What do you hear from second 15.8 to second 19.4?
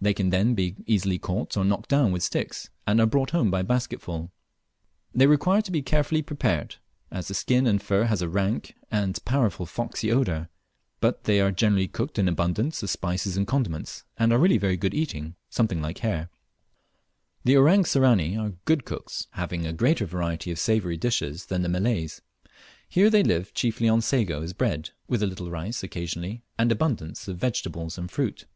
like hare. The Orang Sirani are good cooks,